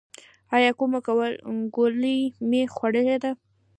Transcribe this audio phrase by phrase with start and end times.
[0.55, 0.99] ایا کومه
[1.75, 2.19] ګولۍ
[2.49, 3.31] مو خوړلې ده؟